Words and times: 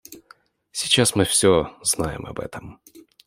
Сейчас 0.71 1.13
мы 1.15 1.25
все 1.25 1.77
знаем 1.83 2.25
об 2.25 2.39
этом. 2.39 2.81